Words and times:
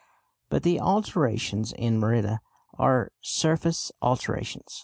But 0.49 0.63
the 0.63 0.79
alterations 0.79 1.73
in 1.73 1.99
Merida 1.99 2.39
are 2.79 3.11
surface 3.21 3.91
alterations. 4.01 4.79